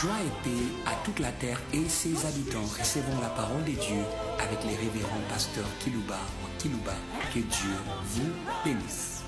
[0.00, 2.64] Joie et paix à toute la terre et ses habitants.
[2.78, 4.02] Recevons la parole de Dieu
[4.38, 6.16] avec les révérends pasteurs Kilouba
[6.58, 6.94] Kilouba.
[7.34, 7.74] Que Dieu
[8.06, 8.30] vous
[8.64, 9.22] bénisse.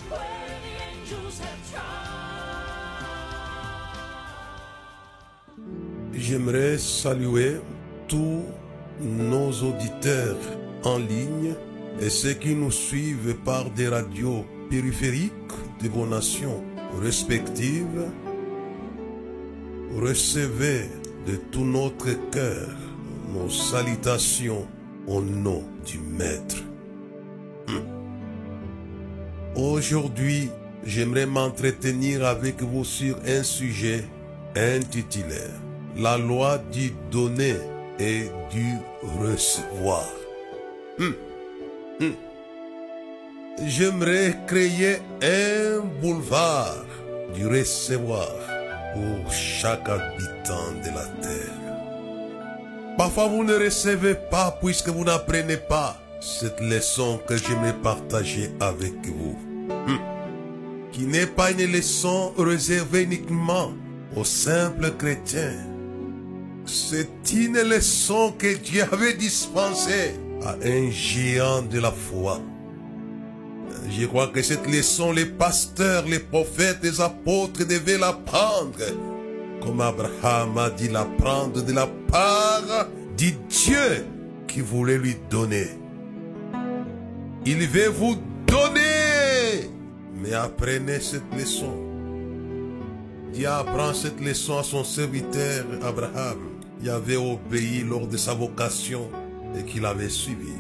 [6.15, 7.61] J'aimerais saluer
[8.09, 8.43] tous
[8.99, 10.39] nos auditeurs
[10.85, 11.55] en ligne
[12.01, 15.33] et ceux qui nous suivent par des radios périphériques
[15.83, 16.65] de vos nations
[16.99, 18.07] respectives.
[19.95, 20.89] Recevez
[21.27, 22.69] de tout notre cœur
[23.33, 24.67] nos salutations
[25.07, 26.63] au nom du Maître.
[27.69, 27.83] Hum.
[29.55, 30.51] Aujourd'hui,
[30.85, 34.05] j'aimerais m'entretenir avec vous sur un sujet
[34.57, 35.45] intitulé
[35.97, 37.57] La loi du donner
[37.99, 38.67] et du
[39.21, 40.09] recevoir.
[40.99, 41.15] Hum.
[42.01, 42.15] Hum.
[43.67, 46.85] J'aimerais créer un boulevard
[47.35, 48.52] du recevoir
[48.93, 51.63] pour chaque habitant de la terre.
[52.99, 58.95] Parfois vous ne recevez pas puisque vous n'apprenez pas cette leçon que j'aimerais partager avec
[59.07, 59.37] vous.
[59.89, 59.99] Hum.
[60.93, 63.73] Qui n'est pas une leçon réservée uniquement
[64.15, 65.57] aux simples chrétiens.
[66.67, 72.41] C'est une leçon que Dieu avait dispensée à un géant de la foi.
[73.91, 78.79] Je crois que cette leçon, les pasteurs, les prophètes, les apôtres devaient l'apprendre.
[79.61, 84.07] Comme Abraham a dit l'apprendre de la part du Dieu
[84.49, 85.69] qui voulait lui donner.
[87.45, 88.17] Il veut vous
[88.47, 89.71] donner.
[90.15, 91.73] Mais apprenez cette leçon.
[93.33, 96.39] Dieu apprend cette leçon à son serviteur Abraham.
[96.81, 99.09] Il avait obéi lors de sa vocation
[99.59, 100.53] et qu'il avait suivi.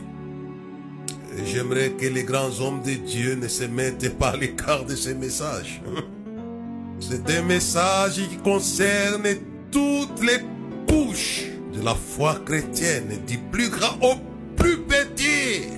[1.44, 5.14] J'aimerais que les grands hommes de Dieu ne se mettent pas à l'écart de ces
[5.14, 5.82] messages.
[7.00, 9.26] C'est un message qui concerne
[9.70, 10.40] toutes les
[10.88, 14.14] couches de la foi chrétienne, du plus grand au
[14.56, 15.68] plus petit.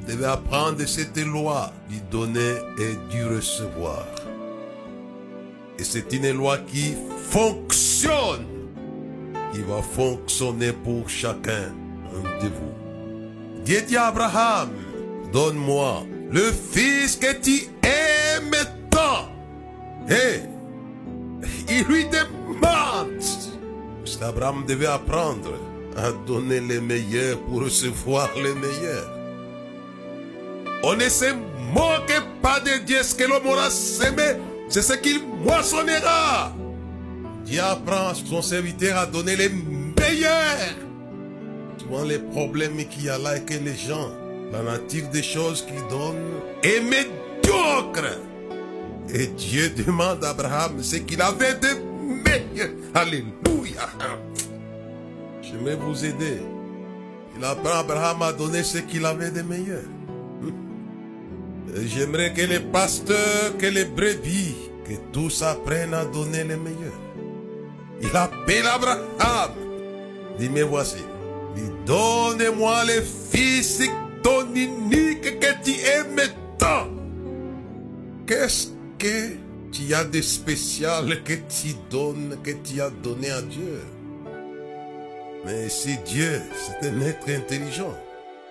[0.00, 4.04] Vous devez apprendre cette loi du donner et du recevoir.
[5.78, 6.94] Et c'est une loi qui
[7.30, 8.46] fonctionne,
[9.52, 11.72] qui va fonctionner pour chacun
[12.42, 12.81] de vous.
[13.64, 14.70] Dieu dit à Abraham,
[15.32, 18.56] donne-moi le fils que tu aimes
[18.90, 19.28] tant.
[20.08, 20.40] Et
[21.68, 23.08] il lui demande,
[24.00, 25.52] parce qu'Abraham devait apprendre
[25.96, 29.10] à donner les meilleurs pour recevoir les meilleurs.
[30.82, 31.32] On ne se
[31.72, 34.36] moque pas de Dieu, ce que l'homme aura semé,
[34.68, 36.52] c'est ce qu'il moissonnera.
[37.44, 40.74] Dieu apprend à son serviteur à donner les meilleurs
[42.00, 44.10] les problèmes qu'il y a là et que les gens,
[44.50, 48.18] la nature des choses qu'ils donnent est médiocre.
[49.14, 51.68] Et Dieu demande à Abraham ce qu'il avait de
[52.24, 52.70] meilleur.
[52.94, 53.88] Alléluia.
[55.42, 56.38] J'aimerais vous aider.
[57.36, 59.82] Il apprend Abraham à donner ce qu'il avait de meilleur.
[61.86, 64.54] J'aimerais que les pasteurs, que les brebis,
[64.84, 66.92] que tous apprennent à donner le meilleur.
[68.00, 69.52] Il appelle Abraham.
[70.38, 70.98] Dit, mais voici,
[71.86, 73.82] Donne-moi le fils
[74.22, 76.88] ton unique que tu aimes tant.
[78.26, 78.68] Qu'est-ce
[78.98, 79.36] que
[79.72, 83.80] tu as de spécial que tu donnes, que tu as donné à Dieu?
[85.44, 87.96] Mais si Dieu, c'est un être intelligent.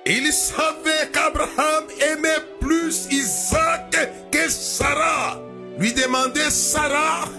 [0.05, 3.95] Il savait qu'Abraham aimait plus Isaac
[4.31, 5.39] que Sarah.
[5.79, 7.29] Lui demander Sarah,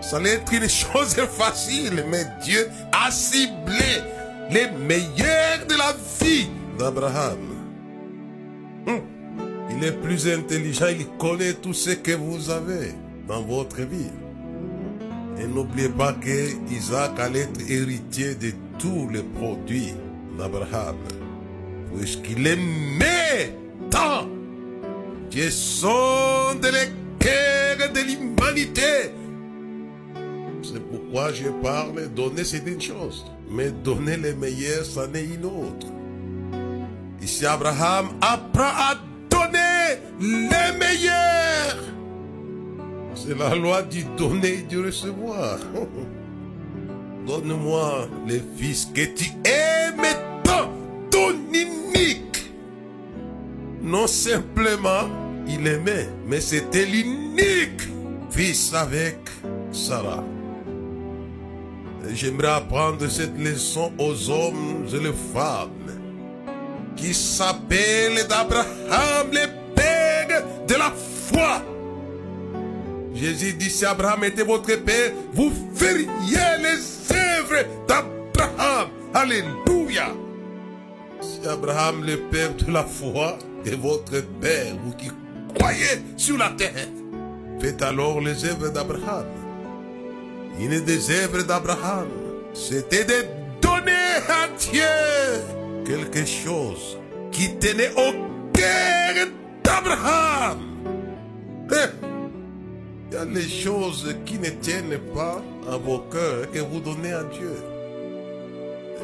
[0.00, 4.02] ça allait être une chose facile, mais Dieu a ciblé
[4.50, 7.38] les meilleurs de la vie d'Abraham.
[8.86, 9.00] Hum.
[9.70, 12.92] Il est plus intelligent, il connaît tout ce que vous avez
[13.28, 14.10] dans votre vie.
[15.38, 19.94] Et n'oubliez pas que Isaac allait être héritier de tous les produits
[20.36, 20.96] d'Abraham.
[21.96, 23.54] Puisqu'il aimait
[23.90, 24.28] tant.
[25.30, 29.12] Dieu sonde les cœurs de l'humanité.
[30.72, 33.24] C'est pourquoi je parle, donner c'est une chose.
[33.50, 35.88] Mais donner les meilleurs, c'en est une autre.
[37.20, 38.94] Ici, Abraham apprend à
[39.28, 41.76] donner les meilleurs.
[43.16, 45.58] C'est la loi du donner et du recevoir.
[47.26, 50.02] Donne-moi les fils que tu aimes
[50.44, 50.70] tant,
[51.10, 52.52] ton unique.
[53.82, 55.08] Non simplement
[55.48, 57.82] il aimait, mais c'était l'unique
[58.30, 59.18] fils avec
[59.72, 60.24] Sarah.
[62.12, 65.70] J'aimerais apprendre cette leçon aux hommes et les femmes
[66.96, 70.92] qui s'appellent d'Abraham les pères de la
[71.26, 71.62] foi.
[73.14, 76.06] Jésus dit, si Abraham était votre père, vous feriez
[76.60, 78.88] les œuvres d'Abraham.
[79.14, 80.08] Alléluia.
[81.20, 85.10] Si Abraham, le père de la foi, est votre père, vous qui
[85.54, 86.88] croyez sur la terre,
[87.60, 89.26] faites alors les œuvres d'Abraham.
[90.58, 92.08] Il est des œuvres d'Abraham.
[92.52, 93.24] C'était de
[93.60, 94.82] donner à Dieu
[95.84, 96.98] quelque chose
[97.30, 98.12] qui tenait au
[98.52, 99.28] cœur
[99.62, 100.58] d'Abraham.
[101.70, 107.12] Il y a les choses qui ne tiennent pas à vos cœurs que vous donnez
[107.12, 107.54] à Dieu.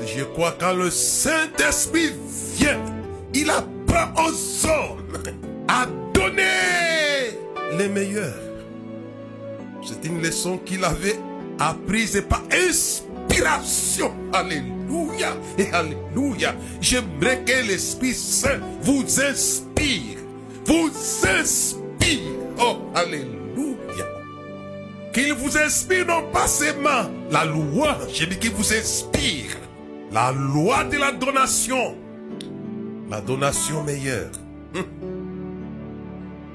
[0.05, 2.13] Je crois que quand le Saint-Esprit
[2.57, 2.81] vient,
[3.35, 5.23] il apprend aux hommes
[5.69, 7.39] à donner
[7.79, 8.35] les meilleurs.
[9.85, 11.19] C'est une leçon qu'il avait
[11.59, 14.13] apprise par inspiration.
[14.33, 16.55] Alléluia et Alléluia.
[16.81, 20.19] J'aimerais que l'Esprit Saint vous inspire.
[20.65, 20.91] Vous
[21.27, 22.21] inspire.
[22.59, 23.37] Oh, Alléluia.
[25.13, 29.57] Qu'il vous inspire non pas seulement la loi, je dis qu'il vous inspire
[30.13, 31.97] la loi de la donation.
[33.09, 34.31] La donation meilleure.
[34.75, 34.85] Hum.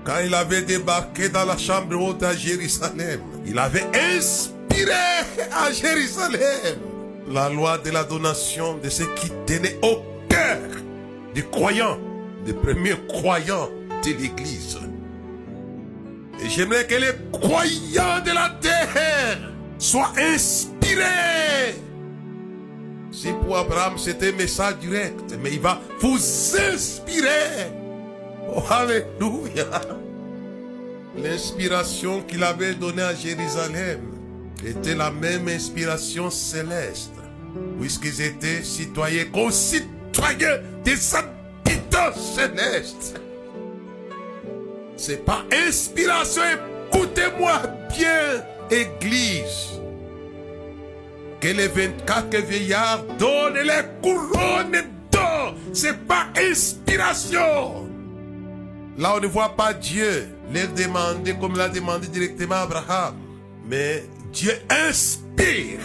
[0.03, 6.91] Quand il avait débarqué dans la chambre haute à Jérusalem, il avait inspiré à Jérusalem
[7.29, 10.59] la loi de la donation de ce qui tenait au cœur
[11.33, 11.97] des croyants,
[12.45, 13.69] des premiers croyants
[14.03, 14.79] de l'Église.
[16.43, 21.75] Et j'aimerais que les croyants de la terre soient inspirés.
[23.11, 27.69] Si pour Abraham c'était un message direct, mais il va vous inspirer.
[28.53, 29.65] Oh, alléluia.
[31.17, 34.10] L'inspiration qu'il avait donnée à Jérusalem
[34.65, 37.13] était la même inspiration céleste,
[37.79, 43.19] puisqu'ils étaient citoyens, concitoyens des habitants célestes.
[44.97, 46.43] C'est pas inspiration,
[46.93, 47.61] écoutez-moi
[47.97, 49.79] bien, Église.
[51.39, 55.55] Que les 24 vieillards donnent les couronnes d'or.
[55.73, 57.89] C'est pas inspiration.
[58.97, 63.15] Là, on ne voit pas Dieu leur demander comme il a demandé directement Abraham.
[63.67, 65.79] Mais Dieu inspire.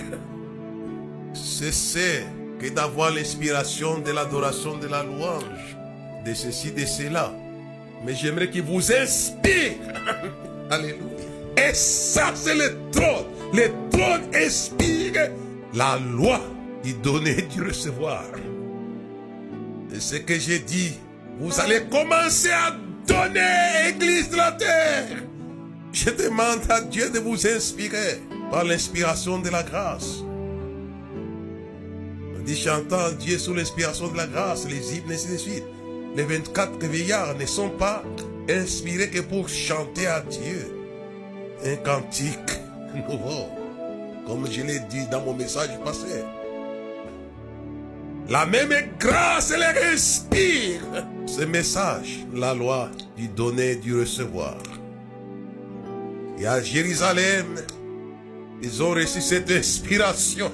[1.35, 2.25] C'est
[2.61, 5.77] que d'avoir l'inspiration de l'adoration de la louange,
[6.25, 7.33] de ceci, de cela.
[8.05, 9.73] Mais j'aimerais qu'il vous inspire.
[10.71, 11.01] Alléluia.
[11.57, 13.27] Et ça, c'est le trône.
[13.53, 15.31] Le trône inspire
[15.75, 16.41] la loi
[16.83, 18.25] du donner du recevoir.
[19.95, 20.93] Et ce que j'ai dit,
[21.41, 22.77] vous allez commencer à
[23.07, 25.23] donner, Église de la terre.
[25.93, 28.21] Je demande à Dieu de vous inspirer
[28.51, 30.23] par l'inspiration de la grâce.
[32.37, 35.65] On dit chantant Dieu sous l'inspiration de la grâce, les hymnes, et ainsi de suite.
[36.15, 38.03] Les 24 vieillards ne sont pas
[38.49, 40.73] inspirés que pour chanter à Dieu
[41.65, 42.39] un cantique
[42.95, 43.49] nouveau,
[44.27, 46.25] comme je l'ai dit dans mon message passé.
[48.29, 50.81] La même grâce les inspire
[51.27, 54.57] ce message, la loi du donner du recevoir.
[56.39, 57.47] Et à Jérusalem,
[58.63, 60.51] ils ont reçu cette inspiration.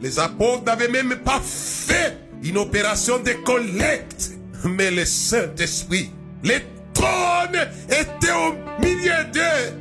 [0.00, 4.32] Les apôtres n'avaient même pas fait une opération de collecte,
[4.64, 6.10] mais le Saint-Esprit,
[6.44, 6.58] le
[6.94, 9.74] trône était au milieu d'eux.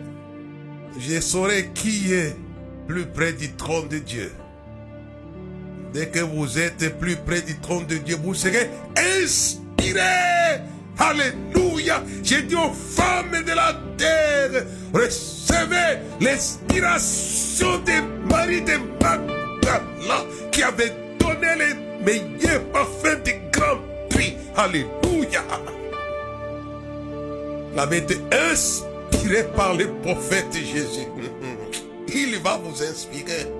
[0.99, 2.35] Je saurai qui est
[2.87, 4.31] plus près du trône de Dieu.
[5.93, 8.69] Dès que vous êtes plus près du trône de Dieu, vous serez
[9.21, 10.01] inspiré.
[10.97, 12.03] Alléluia.
[12.23, 20.93] J'ai dit aux femmes de la terre, recevez l'inspiration des maris de Magdala qui avaient
[21.19, 24.35] donné les meilleurs parfums du grand prix.
[24.55, 25.43] Alléluia.
[27.73, 31.07] Il avait été inspiré par le prophète Jésus.
[32.07, 33.51] Il va vous inspirer.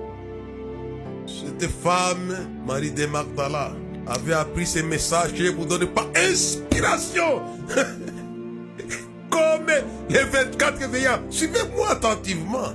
[1.26, 3.72] Cette femme, Marie de Magdala,
[4.08, 7.42] avait appris ce message que je vous donne pas inspiration.
[9.30, 9.66] Comme
[10.08, 11.20] les 24 veillards.
[11.30, 12.72] Suivez-moi attentivement.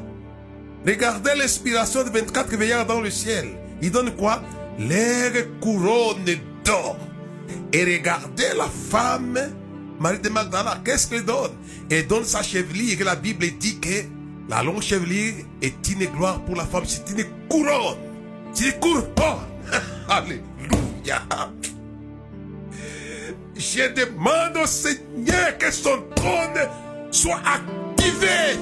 [0.86, 3.48] Regardez l'inspiration des 24 veillards dans le ciel.
[3.82, 4.42] Il donne quoi?
[4.78, 6.26] L'air couronne
[6.64, 6.98] d'or.
[7.72, 9.40] Et regardez la femme,
[10.00, 11.52] Marie de Magdala, qu'est-ce qu'elle donne?
[11.90, 13.02] Elle donne sa chevelure.
[13.02, 14.04] Et la Bible dit que
[14.50, 16.84] la longue chevelure est une gloire pour la femme.
[16.86, 17.98] C'est une couronne.
[18.54, 19.08] C'est une couronne.
[23.56, 26.68] Je demande au Seigneur que son trône
[27.12, 28.60] soit activé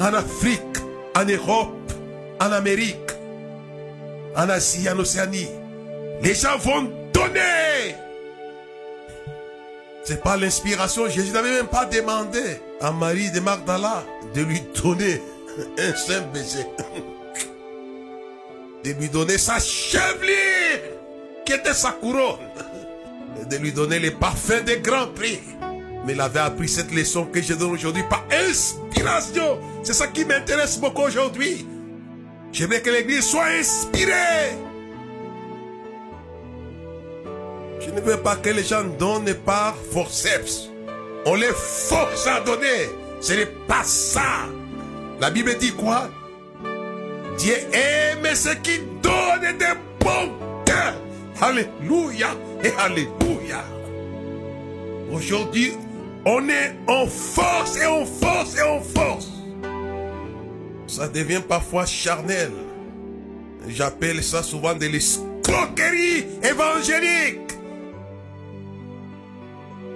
[0.00, 0.60] en Afrique,
[1.16, 1.92] en Europe,
[2.40, 2.96] en Amérique,
[4.36, 5.48] en Asie, en Océanie.
[6.22, 7.94] Les gens vont donner.
[10.04, 11.08] C'est pas l'inspiration.
[11.08, 14.04] Jésus n'avait même pas demandé à Marie de Magdala
[14.34, 15.20] de lui donner
[15.78, 16.66] un simple baiser.
[18.84, 20.47] De lui donner sa chevelure,
[21.72, 22.38] sa couronne.
[23.48, 25.40] De lui donner les parfums des grands prix.
[26.04, 29.58] Mais il avait appris cette leçon que je donne aujourd'hui par inspiration.
[29.82, 31.66] C'est ça qui m'intéresse beaucoup aujourd'hui.
[32.52, 34.56] J'aimerais que l'église soit inspirée.
[37.80, 40.68] Je ne veux pas que les gens donnent par forceps.
[41.26, 42.90] On les force à donner.
[43.20, 44.46] Ce n'est pas ça.
[45.20, 46.08] La Bible dit quoi?
[47.38, 50.32] Dieu aime ceux qui donnent des bons
[50.64, 50.94] cœurs.
[51.40, 52.30] Alléluia
[52.64, 53.64] et Alléluia.
[55.12, 55.72] Aujourd'hui,
[56.24, 59.28] on est en force et en force et en force.
[60.88, 62.50] Ça devient parfois charnel.
[63.68, 67.52] J'appelle ça souvent de l'escroquerie évangélique.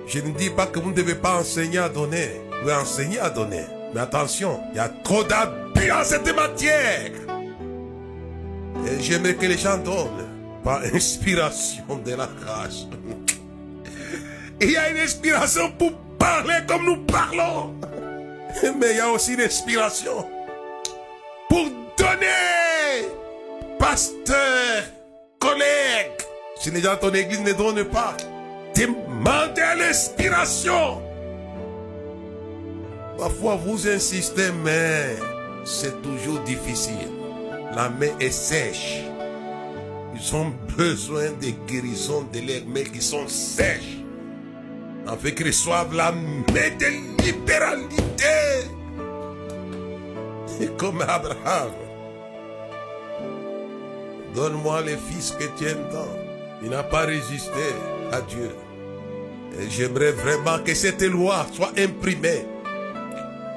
[0.06, 2.40] Je ne dis pas que vous ne devez pas enseigner à donner.
[2.62, 3.64] Vous enseigner à donner.
[3.94, 7.10] Mais attention, il y a trop d'abus en cette matière.
[8.86, 10.31] Et j'aimerais que les gens donnent
[10.64, 12.86] par inspiration de la grâce.
[14.60, 17.74] Il y a une inspiration pour parler comme nous parlons.
[18.78, 20.26] Mais il y a aussi une inspiration
[21.48, 21.64] pour
[21.96, 23.08] donner.
[23.78, 24.84] Pasteur,
[25.40, 26.12] collègue,
[26.60, 28.16] si les gens de ton église ne donnent pas,
[28.76, 31.02] demandez l'inspiration.
[33.18, 35.16] Parfois vous insistez, mais
[35.64, 37.10] c'est toujours difficile.
[37.74, 39.02] La main est sèche.
[40.14, 43.98] Ils ont besoin de guérison de leurs mains qui sont sèches.
[45.06, 47.98] Afin qu'ils reçoivent la main de libéralité.
[50.60, 51.72] Et comme Abraham.
[54.34, 56.16] Donne-moi les fils que tu entends.
[56.62, 57.74] Il n'a pas résisté
[58.12, 58.50] à Dieu.
[59.60, 62.46] Et j'aimerais vraiment que cette loi soit imprimée.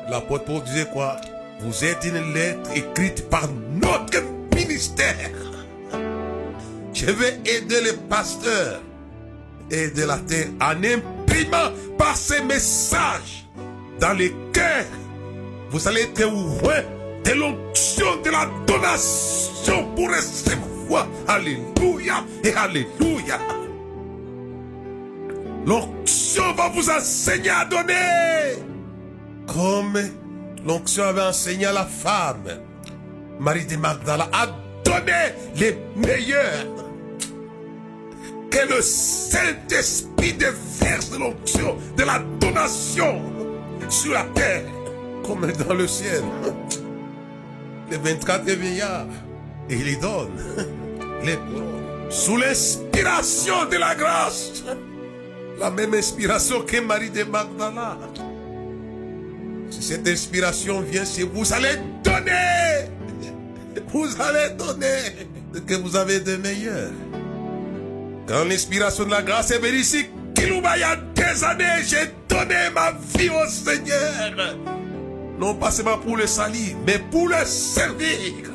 [0.09, 1.17] L'apôtre Paul disait quoi?
[1.61, 4.23] Vous êtes une lettre écrite par notre
[4.55, 5.54] ministère.
[7.05, 8.81] Je vais aider les pasteurs
[9.69, 13.47] et de la terre en imprimant par ces messages
[13.99, 14.85] dans les cœurs.
[15.69, 16.81] Vous allez être loin
[17.23, 21.07] de l'onction de la donation pour recevoir.
[21.27, 23.39] Alléluia et Alléluia.
[25.67, 28.63] L'onction va vous enseigner à donner.
[29.45, 29.99] Comme
[30.65, 32.61] l'onction avait enseigné à la femme.
[33.39, 34.47] Marie de Magdala a
[34.83, 36.84] donné les meilleurs.
[38.55, 43.21] Que le Saint-Esprit déverse l'onction de la donation
[43.89, 44.63] sur la terre
[45.25, 46.23] comme dans le ciel.
[47.91, 49.07] Les 24 vieillards,
[49.69, 50.31] et il donne
[51.25, 54.63] les couronnes sous l'inspiration de la grâce.
[55.59, 57.97] La même inspiration que Marie de Magdala.
[59.69, 62.87] Si cette inspiration vient chez vous, vous allez donner.
[63.91, 66.91] Vous allez donner ce que vous avez de meilleur.
[68.27, 72.11] Quand l'inspiration de la grâce est venue ici, Kilouba, il y a des années, j'ai
[72.27, 74.55] donné ma vie au Seigneur.
[75.39, 78.51] Non pas seulement pour le salir, mais pour le servir.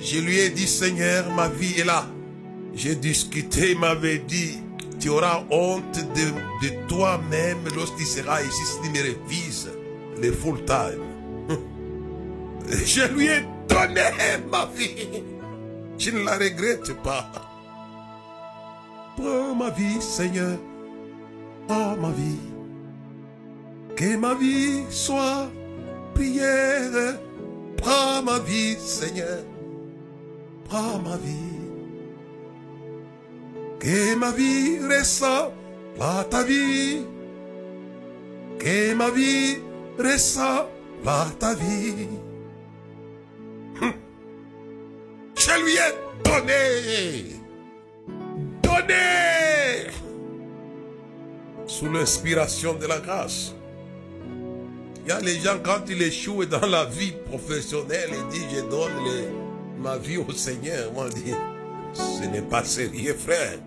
[0.00, 2.06] Je lui ai dit, Seigneur, ma vie est là.
[2.74, 4.58] J'ai discuté, il m'avait dit,
[4.98, 9.70] tu auras honte de, de toi-même lorsqu'il sera ici s'il me révise
[10.20, 11.02] le full time.
[12.70, 14.02] Je lui ai donné
[14.50, 15.22] ma vie.
[15.98, 17.30] Je ne la regrette pas.
[19.16, 20.58] Prends ma vie, Seigneur.
[21.68, 22.40] Prends ma vie.
[23.96, 25.48] Que ma vie soit
[26.14, 27.18] prière.
[27.76, 29.44] Prends ma vie, Seigneur.
[30.68, 31.54] Prends ma vie.
[33.78, 35.52] Que ma vie ressemble
[36.00, 37.04] à ta vie.
[38.58, 39.58] Que ma vie
[39.98, 40.70] ressemble
[41.06, 42.08] à ta vie.
[43.80, 43.92] Hum.
[45.36, 45.92] Je lui ai
[46.24, 47.43] donné.
[51.66, 53.54] Sous l'inspiration de la grâce.
[55.04, 58.60] Il y a les gens, quand ils échouent dans la vie professionnelle, ils disent, je
[58.70, 58.92] donne
[59.78, 60.92] ma vie au Seigneur.
[60.92, 61.34] Moi, je dis,
[61.94, 63.58] ce n'est pas sérieux, frère.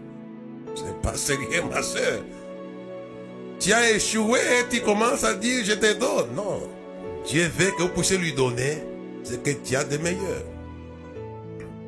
[0.73, 2.21] Ce n'est pas sérieux, ma soeur.
[3.59, 6.33] Tu as échoué et tu commences à dire, je te donne.
[6.35, 6.61] Non.
[7.25, 8.83] Dieu veut que vous puissiez lui donner
[9.23, 10.43] ce que tu as de meilleur.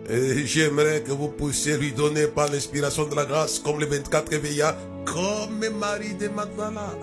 [0.09, 4.35] Et j'aimerais que vous puissiez lui donner par l'inspiration de la grâce, comme les 24
[4.37, 4.75] veillards,
[5.05, 6.97] comme Marie de Magdala.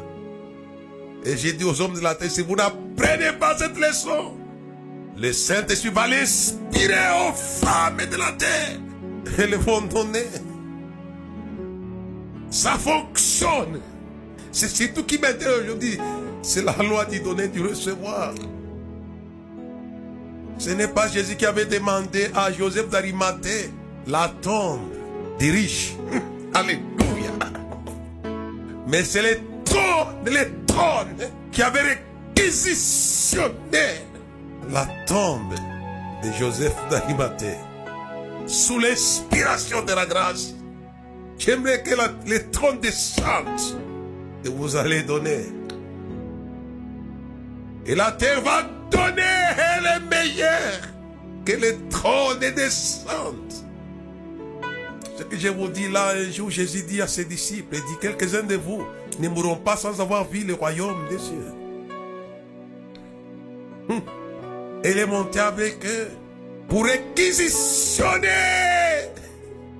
[1.25, 4.34] Et j'ai dit aux hommes de la terre, si vous n'apprenez pas cette leçon,
[5.16, 8.78] le Saint-Esprit va l'inspirer aux femmes de la terre.
[9.38, 10.26] Elles vont donner.
[12.50, 13.80] Ça fonctionne.
[14.50, 15.98] C'est surtout qui m'intéresse aujourd'hui.
[16.42, 18.34] C'est la loi du donner, du recevoir.
[20.58, 23.70] Ce n'est pas Jésus qui avait demandé à Joseph d'Arimathée
[24.06, 24.90] la tombe
[25.38, 25.94] des riches.
[26.54, 26.82] Alléluia.
[28.86, 31.98] Mais c'est les trônes, les trônes qui avaient
[32.36, 34.06] réquisitionné
[34.70, 35.54] la tombe
[36.22, 37.58] de Joseph d'Arimathée
[38.46, 40.54] sous l'inspiration de la grâce.
[41.38, 43.84] J'aimerais que la, les trônes descendent
[44.44, 45.46] et vous allez donner.
[47.84, 50.80] Et la terre va est meilleure
[51.44, 53.52] que les trônes descendent.
[55.16, 57.98] Ce que je vous dis là, un jour, Jésus dit à ses disciples, il dit,
[58.00, 58.84] quelques-uns de vous
[59.18, 61.52] ne mourront pas sans avoir vu le royaume des cieux.
[63.88, 64.02] Hum.
[64.84, 66.08] Elle est montée avec eux
[66.68, 68.28] pour réquisitionner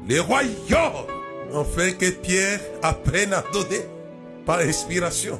[0.08, 1.06] les royaumes,
[1.54, 3.82] afin que Pierre apprenne à donner
[4.46, 5.38] par inspiration.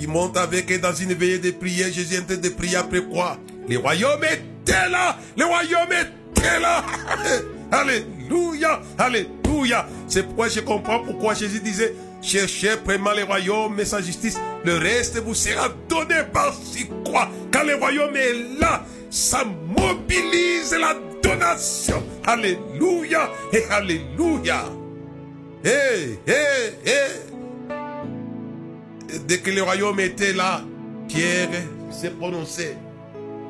[0.00, 1.92] Il monte avec eux dans une veillée de prière.
[1.92, 3.38] Jésus est en train de prier après quoi?
[3.68, 5.16] Les royaumes étaient là.
[5.36, 5.92] Les royaumes
[6.36, 6.84] étaient là.
[7.70, 8.80] Alléluia.
[8.98, 9.86] Alléluia.
[10.08, 14.38] C'est pourquoi je comprends pourquoi Jésus disait Cherchez premièrement les royaumes et sa justice.
[14.64, 17.28] Le reste vous sera donné par si quoi.
[17.52, 22.02] Quand le royaume est là, ça mobilise la donation.
[22.26, 24.64] Alléluia et Alléluia.
[25.64, 26.32] Hé, hé,
[26.86, 27.23] hé.
[29.26, 30.62] Dès que le royaume était là,
[31.08, 31.48] Pierre
[31.90, 32.76] s'est prononcé.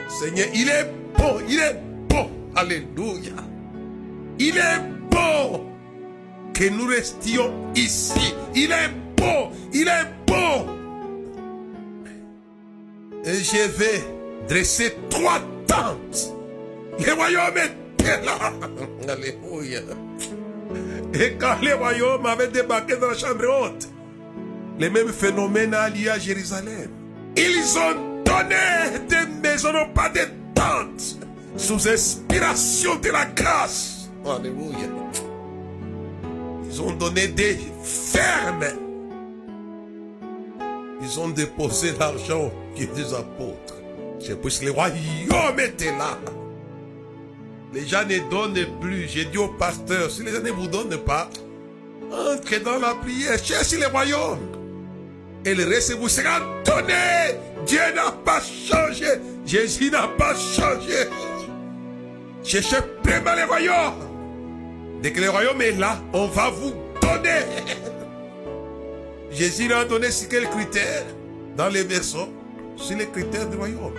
[0.09, 2.31] Seigneur, il est bon, il est bon.
[2.55, 3.33] Alléluia.
[4.39, 4.81] Il est
[5.11, 5.67] bon
[6.53, 8.35] que nous restions ici.
[8.55, 10.67] Il est bon, il est bon.
[13.25, 14.05] Et je vais
[14.49, 16.35] dresser trois tentes.
[17.05, 18.53] Le royaume était là.
[19.09, 19.81] Alléluia.
[21.15, 23.89] Et quand le royaume avait débarqué dans la chambre haute,
[24.79, 26.91] les mêmes phénomènes alliés à Jérusalem.
[27.37, 31.19] Ils ont donné des maisons, non pas des tentes,
[31.57, 34.11] sous inspiration de la grâce.
[34.25, 34.89] Alléluia.
[36.69, 38.65] Ils ont donné des fermes.
[41.03, 43.75] Ils ont déposé l'argent des apôtres.
[44.19, 46.19] C'est parce que le royaume était là.
[47.73, 49.09] Les gens ne donnent plus.
[49.09, 51.29] J'ai dit au pasteur, si les gens ne vous donnent pas,
[52.11, 54.54] entrez dans la prière, cherchez le royaume.
[55.45, 57.39] Et le reste vous sera donné.
[57.67, 59.07] Dieu n'a pas changé.
[59.45, 61.09] Jésus n'a pas changé.
[62.43, 63.95] Cherchez vraiment le royaume.
[65.03, 67.45] Dès que le royaume est là, on va vous donner.
[69.31, 71.05] Jésus a donné sur quels critères
[71.57, 72.29] Dans les versets,
[72.77, 73.93] sur les critères du royaume.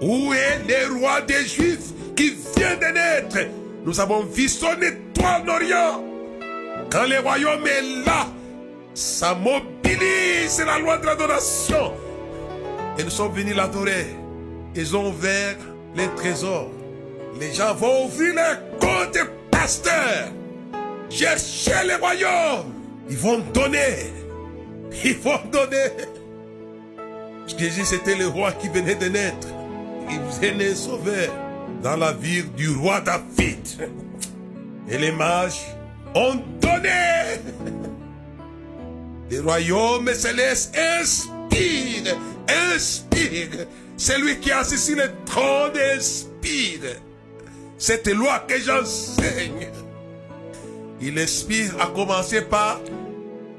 [0.00, 3.38] Où est le roi des Juifs qui vient de naître?
[3.84, 6.04] Nous avons vu son étoile en Orient.
[6.90, 8.26] Quand le royaume est là,
[8.96, 11.92] ça mobilise la loi de l'adoration.
[12.98, 14.06] Et nous sommes venus l'adorer.
[14.74, 15.56] Ils ont ouvert
[15.94, 16.70] les trésors.
[17.38, 19.18] Les gens vont ouvrir les comptes
[19.50, 20.30] pasteur,
[21.10, 22.72] cherchez le royaume.
[23.10, 24.12] Ils vont donner.
[25.04, 25.90] Ils vont donner.
[27.58, 29.48] Jésus, c'était le roi qui venait de naître.
[30.08, 31.28] Il venait sauver
[31.82, 33.90] dans la ville du roi David.
[34.88, 35.60] Et les mages
[36.14, 37.85] ont donné.
[39.30, 42.16] Le royaume céleste inspire,
[42.72, 43.66] inspire.
[43.96, 46.96] Celui qui a assis sur le trône inspire
[47.78, 49.68] cette loi que j'enseigne.
[51.00, 52.80] Il inspire à commencer par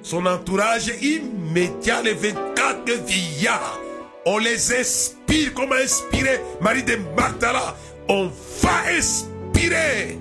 [0.02, 3.80] son entourage immédiat, les 24 vieillards.
[4.26, 7.76] On les inspire comme a inspiré Marie de Magdala.
[8.08, 8.30] On
[8.62, 10.18] va inspirer.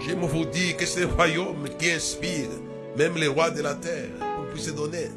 [0.00, 2.48] J'aime vous dire que c'est le royaume qui inspire
[2.96, 5.10] même les rois de la terre pour puisse donner.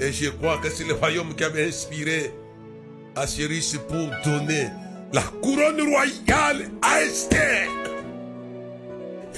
[0.00, 2.32] Et je crois que c'est le royaume qui avait inspiré
[3.14, 4.68] Assyrus pour donner
[5.12, 7.68] la couronne royale à Esther.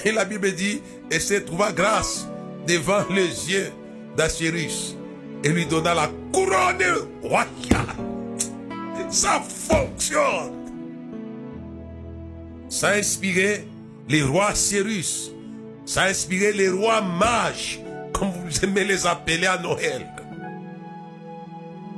[0.05, 2.27] Et la Bible dit, Esther trouva grâce
[2.67, 3.71] devant les yeux
[4.17, 4.97] d'Assyrus
[5.45, 7.49] et lui donna la couronne royale.
[9.11, 10.59] Ça fonctionne.
[12.69, 13.65] Ça a inspiré
[14.09, 15.33] les rois Cyrus.
[15.89, 17.81] Ça a inspiré les rois mages,
[18.13, 20.07] comme vous aimez les appeler à Noël.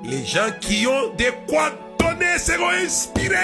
[0.04, 3.34] Les gens qui ont de quoi donner seront inspirés.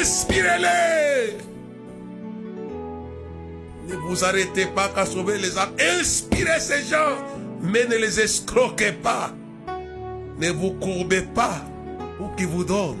[0.00, 1.36] Inspirez-les.
[3.86, 5.76] Ne vous arrêtez pas qu'à sauver les âmes.
[6.00, 7.18] Inspirez ces gens,
[7.62, 9.30] mais ne les escroquez pas.
[10.40, 11.62] Ne vous courbez pas
[12.18, 12.98] pour qu'ils vous donnent.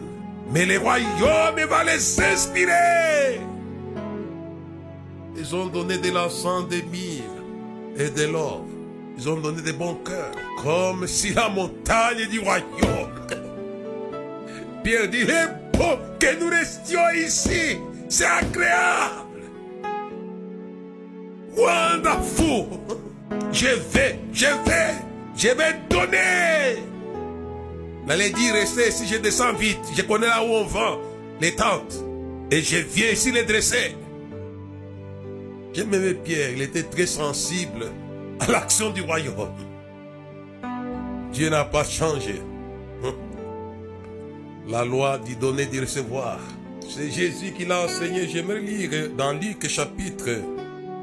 [0.52, 3.49] Mais le royaume va les inspirer.
[5.36, 7.22] Ils ont donné de l'encens, des mille
[7.96, 8.64] et de l'or.
[9.18, 13.10] Ils ont donné des bons cœurs, comme si la montagne du royaume.
[14.82, 15.60] Pierre dit, il
[16.18, 17.78] que nous restions ici.
[18.08, 19.42] C'est agréable.
[21.56, 22.66] Wonderful.
[23.52, 24.94] Je vais, je vais,
[25.36, 26.82] je vais donner.
[28.06, 29.78] L'allait dire, restez si je descends vite.
[29.96, 30.98] Je connais là où on vend
[31.40, 31.94] les tentes.
[32.50, 33.96] Et je viens ici les dresser.
[35.72, 37.86] J'aimais Pierre, il était très sensible
[38.40, 39.54] à l'action du royaume.
[41.32, 42.40] Dieu n'a pas changé.
[43.04, 43.14] Hum.
[44.68, 46.38] La loi dit donner, dit recevoir.
[46.88, 48.26] C'est Jésus qui l'a enseigné.
[48.26, 50.42] J'aimerais lire dans Luc chapitre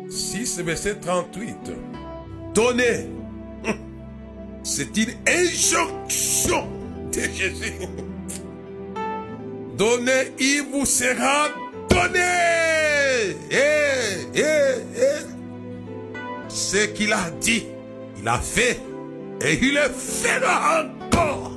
[0.10, 1.56] 6, verset 38.
[2.54, 3.08] Donnez.
[3.66, 3.76] Hum.
[4.64, 6.68] C'est une injonction
[7.14, 7.74] de Jésus.
[9.78, 11.48] Donnez, il vous sera
[11.90, 13.38] donné.
[13.52, 13.87] Eh,
[14.38, 15.38] eh.
[16.48, 17.66] Ce qu'il a dit,
[18.20, 18.80] il a fait.
[19.42, 21.52] Et il le fera encore.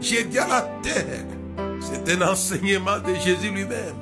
[0.00, 1.26] J'ai dit à la terre.
[1.80, 3.96] C'est un enseignement de Jésus lui-même.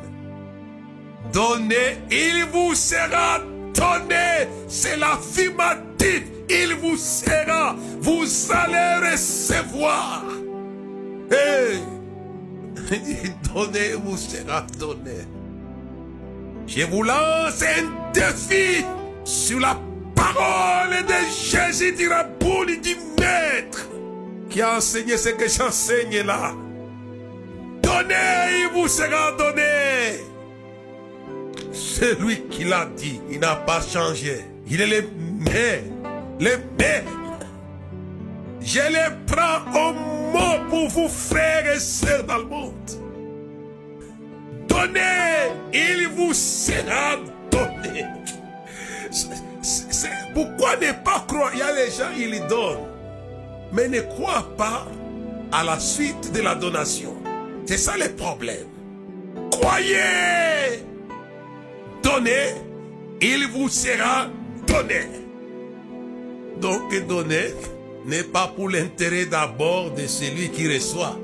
[1.32, 3.40] Donnez, il vous sera
[3.74, 4.48] donné.
[4.68, 6.22] C'est l'affirmatif.
[6.48, 7.76] Il vous sera.
[8.00, 10.24] Vous allez recevoir.
[11.30, 11.80] Hey.
[13.54, 15.26] Donnez, vous sera donné.
[16.72, 18.84] Je vous lance un défi
[19.24, 19.76] sur la
[20.14, 23.88] parole de Jésus du Rabouli du Maître
[24.48, 26.52] qui a enseigné ce que j'enseigne là.
[27.82, 28.14] Donnez,
[28.60, 30.20] il vous sera donné.
[31.72, 34.44] Celui qui l'a dit, il n'a pas changé.
[34.68, 35.08] Il est le
[35.50, 36.06] même.
[36.38, 37.04] Le même.
[38.60, 42.99] Je les prends au mot pour vous, frères et sœurs dans le monde.
[44.80, 47.16] Donnez, il vous sera
[47.50, 48.06] donné.
[50.32, 52.88] pourquoi ne pas croire Il y a les gens, ils donnent.
[53.72, 54.86] Mais ne croient pas
[55.52, 57.14] à la suite de la donation.
[57.66, 58.68] C'est ça le problème.
[59.50, 60.82] Croyez.
[62.02, 62.54] Donnez,
[63.20, 64.28] il vous sera
[64.66, 65.02] donné.
[66.58, 67.54] Donc donner
[68.06, 71.18] n'est pas pour l'intérêt d'abord de celui qui reçoit.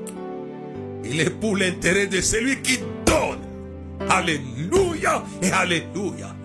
[1.03, 3.46] Il est pour l'intérêt de celui qui donne.
[4.09, 6.35] Alléluia et Alléluia.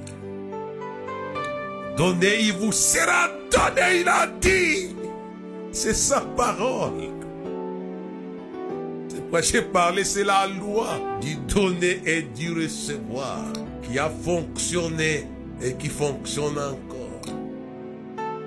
[1.96, 4.96] Donnez, il vous sera donné, il a dit.
[5.72, 7.10] C'est sa parole.
[9.08, 13.44] C'est pourquoi j'ai parlé, c'est la loi du donner et du recevoir
[13.82, 15.26] qui a fonctionné
[15.62, 17.36] et qui fonctionne encore.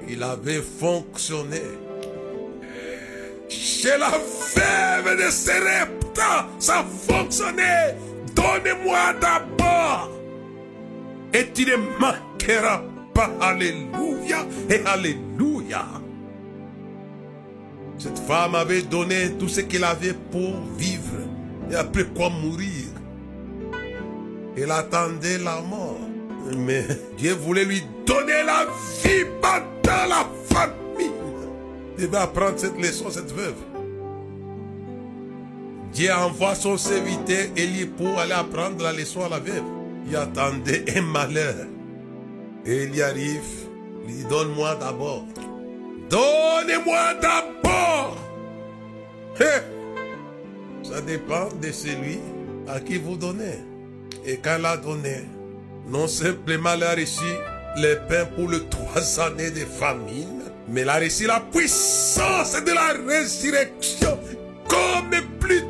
[0.07, 1.61] Il avait fonctionné.
[3.47, 7.95] Chez la fève de Sérepta, ça fonctionnait.
[8.35, 10.11] Donnez-moi d'abord.
[11.33, 12.81] Et tu ne manqueras
[13.13, 13.31] pas.
[13.41, 15.85] Alléluia et Alléluia.
[17.97, 21.17] Cette femme avait donné tout ce qu'elle avait pour vivre
[21.71, 22.85] et après quoi mourir.
[24.57, 25.99] Elle attendait la mort.
[26.57, 26.85] Mais
[27.17, 28.65] Dieu voulait lui donner la
[29.03, 31.11] vie pendant la famine.
[31.97, 33.55] Il devait apprendre cette leçon, cette veuve.
[35.95, 39.63] Dieu envoie son serviteur Élie pour aller apprendre la leçon à la veuve.
[40.05, 41.67] Il attendait un malheur.
[42.65, 43.39] Et il y arrive,
[44.05, 45.23] il dit, donne-moi d'abord.
[46.09, 48.17] Donnez-moi d'abord.
[50.83, 52.19] Ça dépend de celui
[52.67, 53.63] à qui vous donnez.
[54.25, 55.21] Et quand elle a donné,
[55.87, 57.23] non simplement elle a reçu
[57.77, 62.71] le pain pour les trois années de famine, mais elle a reçu la puissance de
[62.73, 64.19] la résurrection
[64.67, 65.63] comme plus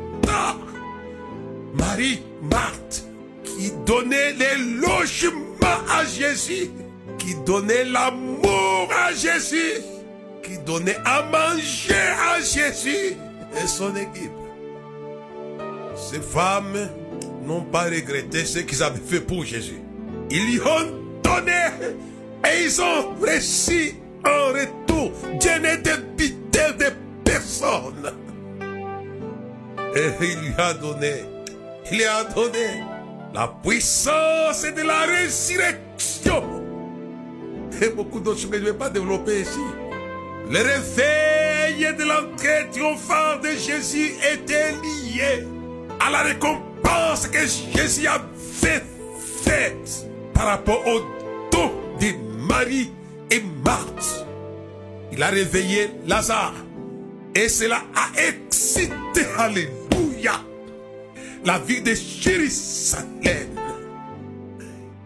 [1.74, 3.04] Marie, Marthe,
[3.44, 6.70] qui donnait les logements à Jésus,
[7.18, 9.82] qui donnait l'amour à Jésus,
[10.42, 13.16] qui donnait à manger à Jésus
[13.62, 14.30] et son équipe.
[15.96, 16.88] Ces femmes
[17.46, 19.80] n'ont pas regretté ce qu'ils avaient fait pour Jésus.
[20.30, 21.52] Ils lui ont donné
[22.44, 23.94] et ils ont reçu
[24.24, 25.12] en retour.
[25.40, 26.92] Dieu n'était pitié de
[27.24, 28.12] personne.
[29.96, 31.24] Et il lui a donné,
[31.90, 32.84] il lui a donné
[33.32, 36.44] la puissance de la résurrection.
[37.80, 39.60] Et beaucoup d'autres choses que je ne vais pas développer ici.
[40.50, 45.46] Le réveil de l'entrée triomphante de Jésus était lié
[45.98, 48.84] à la récompense que Jésus avait
[49.44, 51.00] faite par rapport au
[51.50, 52.12] don de
[52.46, 52.90] Marie
[53.30, 54.26] et Marthe.
[55.12, 56.52] Il a réveillé Lazare
[57.34, 59.85] et cela a excité, alléluia,
[61.44, 63.48] la ville de Jérusalem,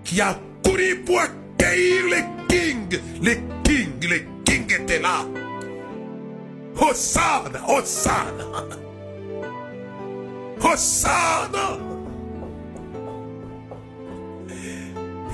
[0.04, 3.00] qui a couru pour accueillir les kings.
[3.22, 5.24] Les kings, les kings étaient là.
[6.76, 8.44] Hosanna, Hosanna.
[10.62, 11.78] Hosanna.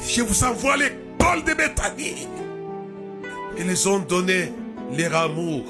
[0.09, 2.27] Je vous envoie l'école de Bethanie.
[3.59, 4.53] Ils ont donné
[4.97, 5.65] leur amour,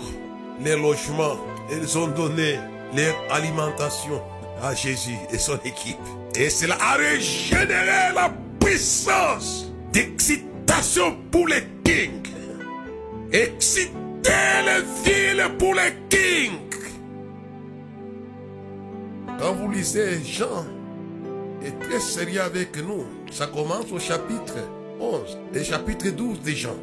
[0.65, 1.39] les logements.
[1.71, 2.59] Ils ont donné
[2.95, 4.23] leur alimentation
[4.63, 5.97] à Jésus et son équipe.
[6.35, 12.29] Et cela a régénéré la puissance d'excitation pour les kings.
[13.33, 13.93] Exciter
[14.65, 16.61] les villes pour les kings.
[19.39, 20.65] Quand vous lisez Jean,
[21.63, 23.05] est très sérieux avec nous.
[23.31, 24.55] Ça commence au chapitre
[25.01, 26.77] 11 et chapitre 12 des Jean.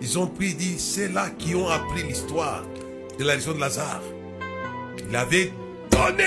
[0.00, 2.64] Ils ont pris, dit, c'est là qui ont appris l'histoire
[3.18, 4.02] de la raison de Lazare.
[5.12, 5.52] Il avait
[5.90, 6.24] donné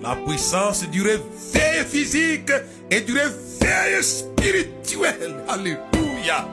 [0.00, 2.52] la puissance du réveil physique
[2.92, 5.34] et du réveil spirituel.
[5.48, 6.46] Alléluia.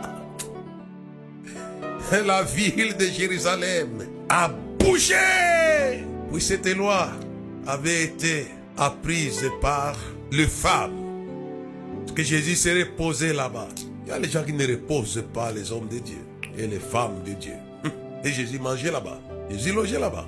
[2.26, 4.50] La ville de Jérusalem a
[4.80, 6.04] bougé.
[6.34, 7.10] Puis cette loi
[7.68, 9.96] avait été apprise par
[10.32, 10.98] les femmes.
[12.00, 13.68] Parce que Jésus s'est reposé là-bas.
[14.08, 16.26] Il y a les gens qui ne reposent pas les hommes de Dieu
[16.58, 17.54] et les femmes de Dieu.
[18.24, 19.20] Et Jésus mangeait là-bas.
[19.52, 20.28] Jésus logeait là-bas.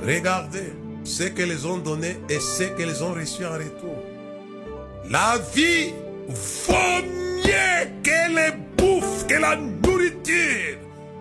[0.00, 0.72] Regardez
[1.04, 3.96] ce qu'elles ont donné et ce qu'elles ont reçu en retour.
[5.10, 5.92] La vie
[6.28, 7.02] vaut
[7.44, 10.78] mieux que les bouffes, que la nourriture,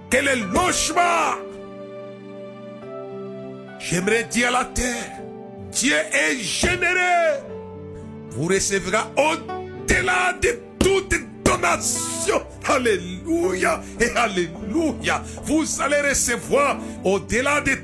[0.10, 1.38] que les logements.
[3.80, 5.22] J'aimerais dire à la terre,
[5.72, 7.40] Dieu est généreux.
[8.32, 12.42] Vous recevrez au-delà de toute donation.
[12.68, 15.24] Alléluia et Alléluia.
[15.44, 17.78] Vous allez recevoir au-delà de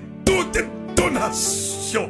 [0.96, 2.10] donation.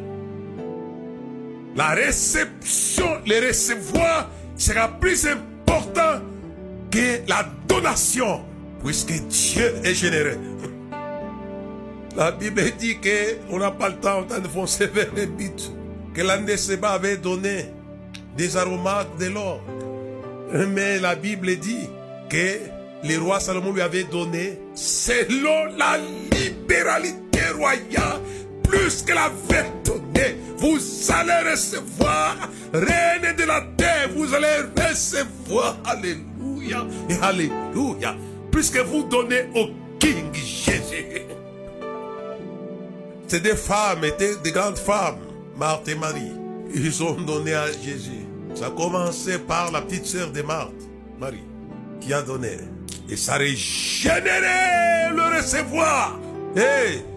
[1.75, 6.21] La réception, le recevoir sera plus important
[6.91, 8.41] que la donation,
[8.83, 10.37] puisque Dieu est généreux.
[12.15, 15.49] La Bible dit qu'on n'a pas le temps de foncer vers les buts.
[16.13, 17.65] Que l'Andeseba avait donné
[18.37, 19.59] des aromates de l'or.
[20.69, 21.89] Mais la Bible dit
[22.29, 22.59] que
[23.03, 28.21] le roi Salomon lui avait donné, selon la libéralité royale,
[28.73, 30.38] plus que l'avait donné.
[30.57, 30.77] Vous
[31.12, 32.36] allez recevoir,
[32.73, 38.15] reine de la terre, vous allez recevoir, alléluia et alléluia,
[38.51, 39.67] puisque vous donnez au
[39.99, 41.21] King Jésus.
[43.27, 45.17] C'est des femmes, étaient des grandes femmes,
[45.57, 46.33] Marthe et Marie.
[46.73, 48.25] Ils ont donné à Jésus.
[48.55, 50.71] Ça a commencé par la petite sœur de Marthe,
[51.19, 51.43] Marie,
[51.99, 52.57] qui a donné.
[53.09, 56.19] Et ça a régénéré le recevoir.
[56.55, 57.12] Hey!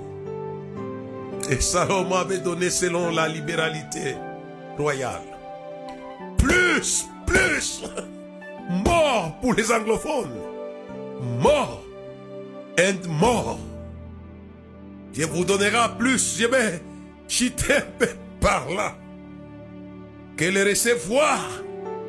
[1.49, 4.17] Et Salomon avait donné selon la libéralité
[4.77, 5.23] royale.
[6.39, 7.83] Plus, plus.
[8.85, 10.37] Mort pour les anglophones.
[11.41, 11.83] Mort.
[12.79, 13.59] And more.
[15.13, 16.37] Dieu vous donnera plus.
[16.39, 16.83] Je vais
[17.29, 17.79] chiter
[18.41, 18.95] par là.
[20.37, 21.41] Que le recevoir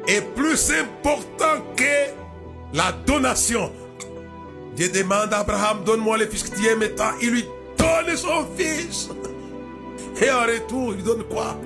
[0.07, 2.11] est plus important que
[2.73, 3.71] la donation.
[4.75, 6.83] Dieu demande à Abraham, donne-moi le fils que tu aimes.
[7.21, 7.45] Il lui
[8.03, 9.09] donne son fils.
[10.21, 11.59] Et en retour, il donne quoi?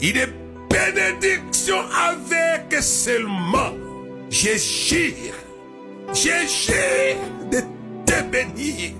[0.00, 0.28] Il est
[0.68, 1.76] bénédiction
[2.08, 3.72] avec seulement.
[4.30, 5.34] Je jure,
[6.12, 7.60] je jure de
[8.04, 8.92] te bénir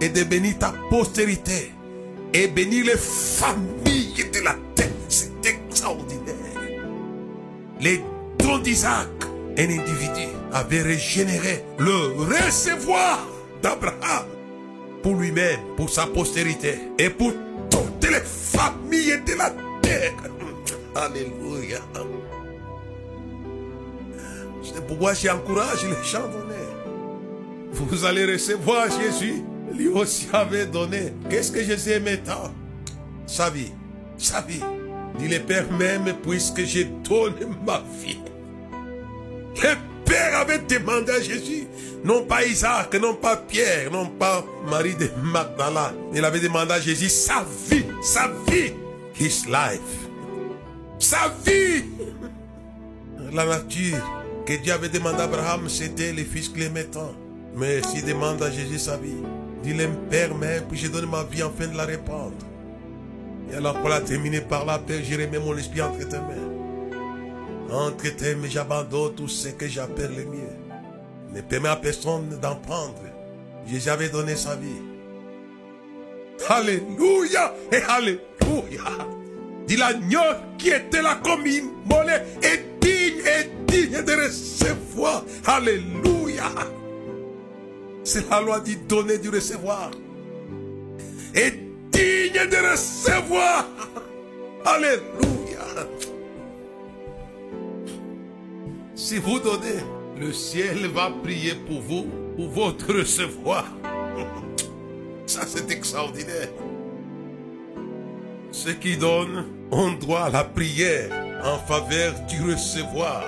[0.00, 1.72] et de bénir ta postérité
[2.32, 4.88] et bénir les familles de la terre.
[5.08, 6.34] C'est extraordinaire.
[7.80, 8.00] Les
[8.38, 9.08] dons d'Isaac,
[9.58, 13.26] un individu avait régénéré le recevoir
[13.62, 14.26] d'Abraham
[15.02, 17.32] pour lui-même, pour sa postérité et pour
[17.70, 19.50] toutes les familles de la
[19.82, 20.12] terre.
[20.94, 21.78] Alléluia.
[24.62, 26.54] C'est pourquoi j'encourage les gens donner.
[27.72, 29.42] Vous allez recevoir Jésus.
[29.74, 31.14] Lui aussi avait donné.
[31.30, 32.52] Qu'est-ce que Jésus aimait tant?
[33.26, 33.72] Sa vie.
[34.18, 34.62] Sa vie.
[35.18, 38.20] Dit le Père même, puisque j'ai donné ma vie.
[40.12, 41.66] Père avait demandé à Jésus,
[42.04, 45.94] non pas Isaac, non pas Pierre, non pas Marie de Magdala.
[46.14, 48.74] Il avait demandé à Jésus sa vie, sa vie,
[49.18, 49.80] his life.
[50.98, 51.84] Sa vie.
[53.32, 53.96] La nature
[54.44, 57.14] que Dieu avait demandé à Abraham, c'était le fils clémentant.
[57.56, 59.22] Mais s'il demande à Jésus sa vie,
[59.62, 62.36] dis-le Père, mais puis je donne ma vie afin de la répandre.
[63.50, 66.51] Et alors pour la terminer par la Père, je remets mon esprit entre tes mains.
[67.72, 70.52] Entre tes mains, j'abandonne tout ce que j'appelle le mien.
[71.32, 73.00] Ne permets à personne d'en prendre.
[73.66, 74.68] Jésus avait donné sa vie.
[76.48, 78.84] Alléluia et Alléluia.
[79.66, 80.20] Dit l'agneau
[80.58, 85.24] qui était là comme immolé est digne, est digne de recevoir.
[85.46, 86.50] Alléluia.
[88.04, 89.90] C'est la loi du donner, du recevoir.
[91.34, 91.54] Est
[91.90, 93.66] digne de recevoir.
[94.66, 95.22] Alléluia.
[99.04, 99.82] Si vous donnez,
[100.16, 103.66] le ciel va prier pour vous, pour votre recevoir.
[105.26, 106.50] Ça, c'est extraordinaire.
[108.52, 111.10] Ceux qui donnent ont droit à la prière
[111.42, 113.24] en faveur du recevoir.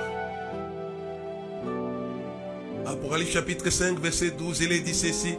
[2.86, 5.34] Apocalypse chapitre 5, verset 12, il est dit ceci.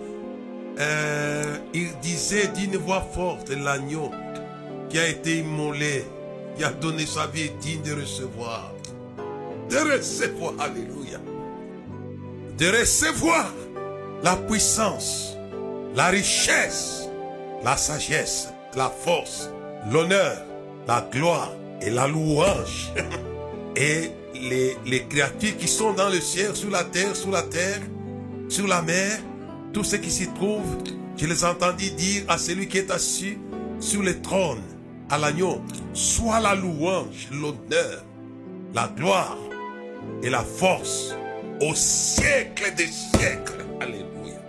[0.78, 4.12] Euh, il disait d'une voix forte, l'agneau
[4.90, 6.04] qui a été immolé,
[6.58, 8.75] qui a donné sa vie digne de recevoir.
[9.70, 11.20] De recevoir, alléluia.
[12.58, 13.52] De recevoir
[14.24, 15.36] la puissance,
[15.96, 17.10] la richesse,
[17.64, 19.50] la sagesse, la force,
[19.92, 20.38] l'honneur,
[20.88, 21.52] la gloire
[21.82, 22.92] et la louange.
[23.76, 27.82] et les, les créatures qui sont dans le ciel, sur la terre, sous la terre,
[28.50, 29.18] sur la mer,
[29.74, 30.78] tous ceux qui s'y trouvent,
[31.18, 33.38] je les entendis dire à celui qui est assis
[33.80, 34.62] sur le trône,
[35.10, 35.62] à l'agneau,
[35.94, 38.04] soit la louange, l'honneur,
[38.74, 39.38] la gloire
[40.24, 41.16] et la force
[41.62, 43.66] au siècle des siècles.
[43.80, 44.40] Alléluia.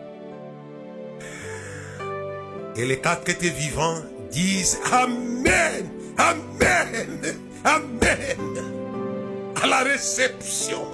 [2.76, 5.88] Et les quatre étaient vivants disent Amen,
[6.18, 7.18] Amen,
[7.64, 8.76] Amen
[9.62, 10.86] à la réception.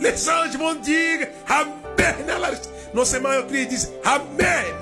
[0.00, 2.50] Les anges vont dire Amen à la.
[2.94, 4.74] Non seulement ils disent Amen,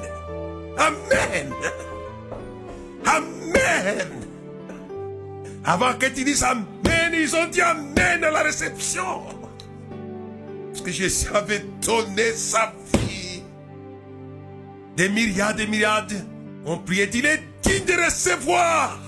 [0.79, 1.53] Amen,
[3.07, 4.22] Amen.
[5.65, 9.25] Avant que tu dises Amen, ils ont dit Amen à la réception.
[10.71, 13.43] Parce que Jésus avait donné sa vie.
[14.97, 16.07] Des milliards, des milliards
[16.65, 17.09] ont prié.
[17.15, 18.99] Il est digne de recevoir.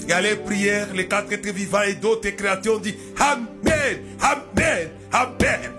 [0.00, 3.98] Il y a les prières, les quatre êtres vivants et d'autres créatures ont dit Amen,
[4.20, 5.72] Amen, Amen.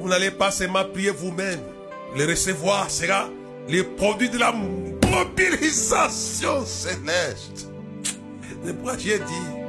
[0.00, 1.60] Vous n'allez pas seulement prier vous-même.
[2.16, 3.28] Le recevoir sera
[3.68, 7.68] le produit de la mobilisation céleste.
[8.64, 9.68] C'est pourquoi j'ai dit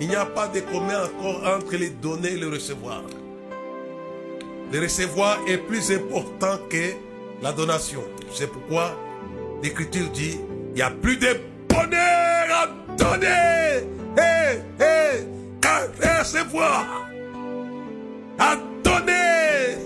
[0.00, 3.02] il n'y a pas de commun encore entre les donner et le recevoir.
[4.72, 6.94] Le recevoir est plus important que
[7.40, 8.02] la donation.
[8.32, 8.98] C'est pourquoi
[9.62, 11.28] l'Écriture dit il n'y a plus de
[11.68, 12.66] bonheur à
[12.96, 13.86] donner
[14.18, 17.08] et, et qu'à recevoir.
[18.38, 19.78] À donner.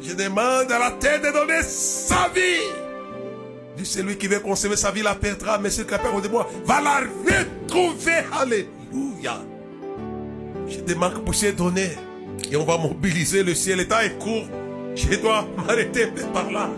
[0.00, 2.81] Je demande à la terre de donner sa vie.
[3.76, 6.28] Dit celui qui veut conserver sa vie la perdra, mais celui qui a peur de
[6.28, 8.22] moi va la retrouver.
[8.32, 9.42] Alléluia.
[10.68, 11.90] Je demande que vous puissiez donner.
[12.50, 13.78] Et on va mobiliser le ciel.
[13.78, 14.46] Le temps est court.
[14.94, 16.68] Je dois m'arrêter par là.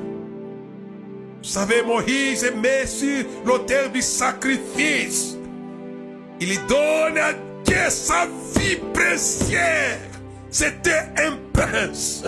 [1.42, 5.36] Vous savez, Moïse met sur l'autel du sacrifice.
[6.40, 7.32] Il donne à
[7.64, 8.26] Dieu sa
[8.56, 9.58] vie précieuse.
[10.50, 12.24] C'était un prince.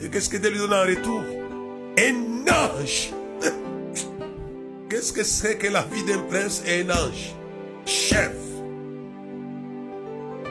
[0.00, 1.22] Et qu'est-ce que Dieu lui donne en retour?
[2.00, 3.10] Un ange.
[4.88, 7.34] Qu'est-ce que c'est que la vie d'un prince et un ange?
[7.84, 8.30] Chef.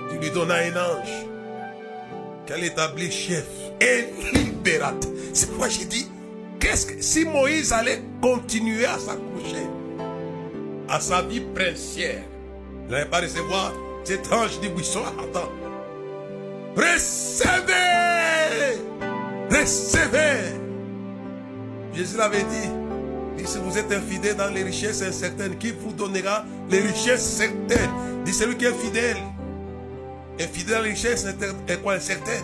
[0.10, 1.26] Tu lui donnes un ange.
[2.46, 3.48] Qu'elle établit chef?
[3.80, 5.12] Et libérateur.
[5.32, 6.10] C'est pourquoi j'ai dit,
[6.60, 9.68] qu'est-ce que si Moïse allait continuer à s'accrocher
[10.90, 12.24] à sa vie princière,
[12.86, 15.02] il n'allait pas recevoir cet ange du buisson.
[15.20, 15.52] Attends.
[16.76, 17.74] Recevez
[19.50, 20.67] Recevez
[21.98, 22.70] Jésus l'avait dit.
[23.38, 27.90] Dit, si vous êtes infidèle dans les richesses incertaines, qui vous donnera les richesses certaines
[28.24, 29.18] Dit celui qui est fidèle.
[30.40, 32.44] Infidèle dans les richesses est quoi incertaine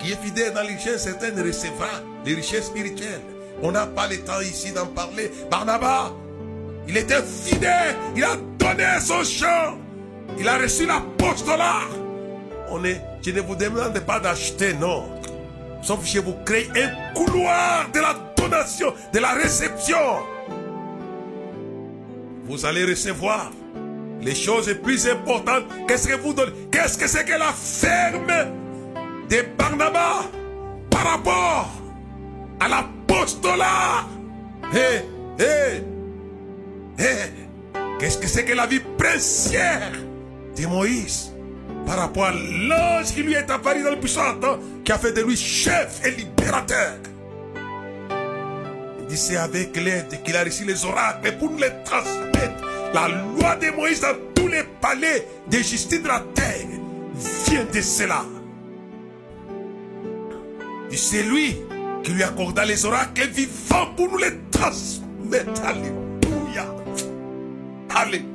[0.00, 1.88] Qui est fidèle dans les richesses certaines recevra
[2.26, 3.22] les richesses spirituelles.
[3.62, 5.30] On n'a pas le temps ici d'en parler.
[5.50, 6.12] Barnabas,
[6.88, 7.96] il était fidèle.
[8.14, 9.78] Il a donné son champ.
[10.38, 11.88] Il a reçu l'apostolat.
[12.68, 15.21] On est, je ne vous demande pas d'acheter, non.
[15.82, 19.98] Sauf que je vous crée un couloir de la donation, de la réception.
[22.44, 23.50] Vous allez recevoir
[24.20, 25.64] les choses les plus importantes.
[25.88, 26.52] Qu'est-ce que vous donnez?
[26.70, 28.32] Qu'est-ce que c'est que la ferme
[29.28, 30.30] de Barnabas
[30.88, 31.70] par rapport
[32.60, 34.06] à l'apostolat?
[34.72, 35.02] Hé,
[35.42, 35.82] hé,
[36.98, 37.14] hé.
[37.98, 39.92] Qu'est-ce que c'est que la vie princière
[40.56, 41.31] de Moïse?
[41.86, 45.12] Par rapport à l'ange qui lui est apparu dans le puissant temps, qui a fait
[45.12, 46.94] de lui chef et libérateur.
[49.00, 52.64] Il dit c'est avec l'aide qu'il a reçu les oracles pour nous les transmettre.
[52.94, 56.66] La loi de Moïse dans tous les palais de justice de la terre
[57.46, 58.24] vient de cela.
[60.94, 61.56] C'est lui
[62.04, 65.62] qui lui accorda les oracles vivants pour nous les transmettre.
[65.64, 66.74] Alléluia.
[67.94, 68.31] Alléluia.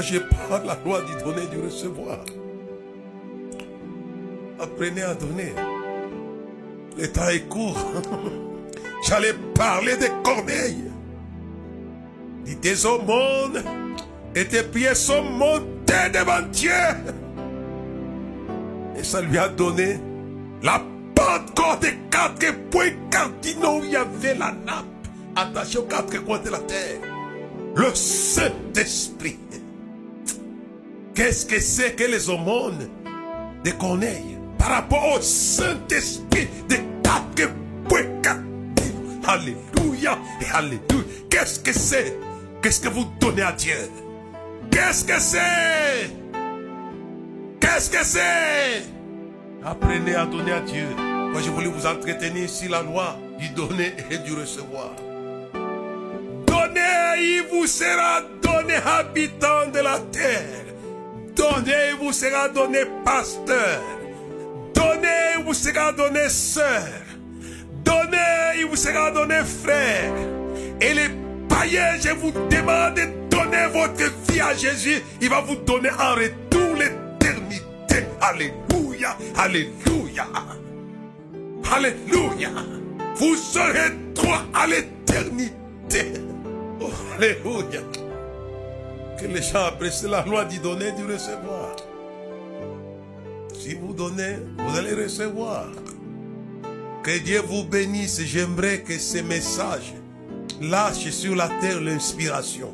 [0.00, 2.18] J'ai pas la loi du donner, du recevoir.
[4.60, 5.52] Apprenez à donner.
[6.96, 7.76] Le temps est court.
[9.06, 10.90] J'allais parler des corneilles.
[12.44, 13.62] Dit des aumônes
[14.34, 16.70] et tes pieds sont montés devant Dieu.
[18.96, 19.98] Et ça lui a donné
[20.62, 20.82] la
[21.14, 24.86] Pentecôte des quatre points cardinaux il y avait la nappe
[25.34, 27.00] attachée aux quatre coins de la terre.
[27.74, 29.38] Le Saint-Esprit.
[31.18, 32.88] Qu'est-ce que c'est que les aumônes
[33.64, 36.46] de Corneille par rapport au Saint-Esprit
[38.22, 38.46] cardinaux
[39.26, 41.04] Alléluia et Alléluia.
[41.28, 42.16] Qu'est-ce que c'est?
[42.62, 43.90] Qu'est-ce que vous donnez à Dieu?
[44.70, 46.08] Qu'est-ce que c'est?
[47.58, 48.84] Qu'est-ce que c'est?
[49.64, 50.86] Apprenez à donner à Dieu.
[50.96, 54.92] Moi, je voulais vous entretenir ici la loi du donner et du recevoir.
[56.46, 60.67] Donnez, il vous sera donné, habitant de la terre.
[61.38, 63.80] Donnez, vous sera donné, pasteur.
[64.74, 66.82] Donnez, il vous sera donné, sœur.
[67.84, 70.12] Donnez, il vous sera donné, frère.
[70.80, 71.08] Et les
[71.48, 75.00] païens, je vous demande de donner votre vie à Jésus.
[75.20, 78.08] Il va vous donner en retour l'éternité.
[78.20, 80.26] Alléluia, alléluia.
[81.72, 82.50] Alléluia.
[83.14, 86.14] Vous serez droit à l'éternité.
[86.80, 88.07] Oh, alléluia.
[89.18, 91.74] Que les gens apprécient la loi du donner, du recevoir.
[93.58, 95.66] Si vous donnez, vous allez recevoir.
[97.02, 98.20] Que Dieu vous bénisse.
[98.22, 99.94] J'aimerais que ces messages
[100.60, 102.72] lâchent sur la terre l'inspiration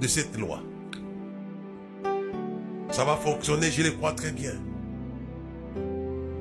[0.00, 0.60] de cette loi.
[2.90, 4.54] Ça va fonctionner, je le crois très bien.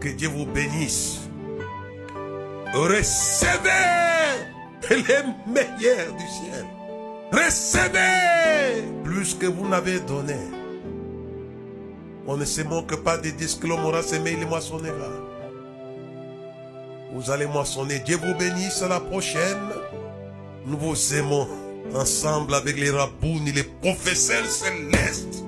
[0.02, 1.22] Que Dieu vous bénisse.
[2.74, 3.70] Recevez
[4.90, 6.66] les meilleurs du ciel.
[7.32, 10.38] Recevez plus que vous n'avez donné.
[12.26, 15.10] On ne se moque pas de dire que l'homme aura semé, il moissonnera.
[17.14, 18.00] Vous allez moissonner.
[18.00, 19.72] Dieu vous bénisse à la prochaine.
[20.66, 21.48] Nous vous aimons
[21.96, 25.44] ensemble avec les rabounes, les professeurs célestes.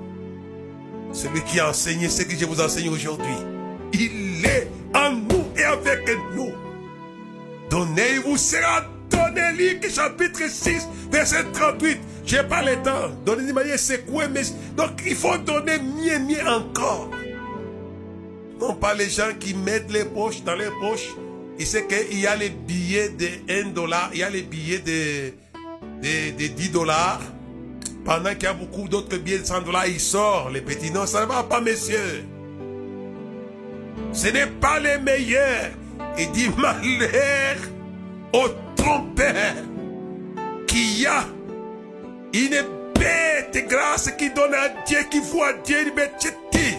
[1.12, 3.36] Celui qui a enseigné ce que je vous enseigne aujourd'hui.
[3.94, 6.52] Il est en nous et avec nous.
[7.70, 8.84] Donnez, il vous sera
[9.20, 9.52] donné.
[9.58, 12.00] Luc chapitre 6, verset 38.
[12.26, 13.10] J'ai pas le temps.
[13.26, 14.44] Donnez-moi c'est quoi, mais
[14.78, 17.10] donc il faut donner mieux, mieux encore.
[18.60, 21.10] Non pas les gens qui mettent les poches dans les poches.
[21.58, 24.80] Il sait qu'il y a les billets de 1 dollar, il y a les billets
[24.80, 25.34] de,
[26.02, 27.22] de, de 10 dollars.
[28.06, 30.92] Pendant qu'il y a beaucoup d'autres billets de 100 dollars, il sort les petits.
[30.92, 32.24] Non, ça ne va pas, messieurs.
[34.14, 35.72] Ce n'est pas les meilleurs.
[36.18, 37.58] Il dit malheur
[38.34, 39.56] au trompeur
[40.68, 41.26] qui a
[42.34, 42.64] une
[42.94, 46.78] bête grâce qui donne à Dieu, qui voit Dieu objectif.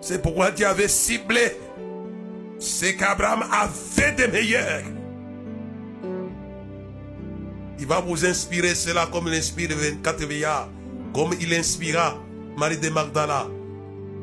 [0.00, 1.56] C'est pourquoi Dieu avait ciblé
[2.58, 4.82] ce qu'Abraham avait de meilleur.
[7.78, 10.68] Il va vous inspirer cela comme il inspire 24 veillards,
[11.14, 12.18] comme il inspira
[12.56, 13.46] Marie de Magdala,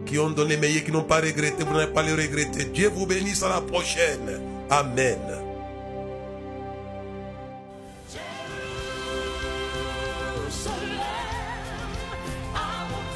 [0.06, 2.66] qui ont donné meilleur, qui n'ont pas regretté, vous n'allez pas le regretter.
[2.66, 4.41] Dieu vous bénisse à la prochaine.
[4.70, 5.47] Amen.